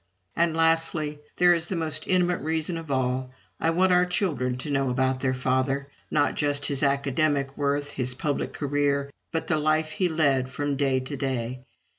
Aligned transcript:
And, 0.35 0.57
lastly, 0.57 1.19
there 1.37 1.53
is 1.53 1.67
the 1.67 1.75
most 1.75 2.07
intimate 2.07 2.39
reason 2.41 2.75
of 2.75 2.89
all. 2.89 3.31
I 3.59 3.69
want 3.69 3.91
our 3.93 4.07
children 4.07 4.57
to 4.57 4.71
know 4.71 4.89
about 4.89 5.19
their 5.19 5.35
father 5.35 5.91
not 6.09 6.33
just 6.33 6.65
his 6.65 6.81
academic 6.81 7.55
worth, 7.55 7.91
his 7.91 8.15
public 8.15 8.51
career, 8.51 9.11
but 9.31 9.45
the 9.45 9.57
life 9.59 9.91
he 9.91 10.09
led 10.09 10.49
from 10.49 10.75
day 10.75 11.01
to 11.01 11.15
day. 11.15 11.61